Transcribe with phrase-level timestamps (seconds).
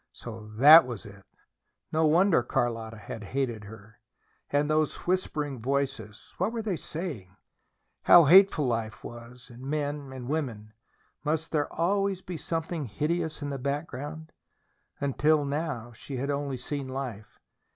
[0.13, 1.23] So that was it!
[1.91, 3.99] No wonder Carlotta had hated her.
[4.49, 6.33] And those whispering voices!
[6.39, 7.35] What were they saying?
[8.05, 10.73] How hateful life was, and men and women.
[11.23, 14.31] Must there always be something hideous in the background?
[14.99, 17.37] Until now she had only seen life.